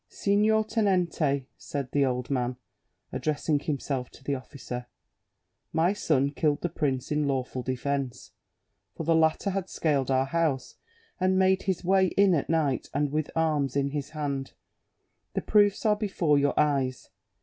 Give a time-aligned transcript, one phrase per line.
[0.09, 2.55] "Signor tenente," said the old man,
[3.11, 4.87] addressing himself to the officer,
[5.73, 8.31] "my son killed the prince in lawful defence,
[8.95, 10.73] for the latter had scaled our house
[11.19, 14.53] and made his way in at night and with arms in his hand.
[15.35, 17.11] The proofs are before your eyes.